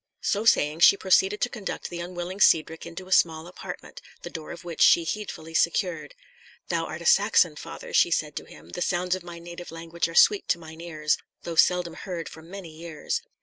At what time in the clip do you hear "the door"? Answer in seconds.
4.23-4.49